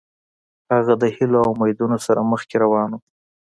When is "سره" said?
2.05-2.29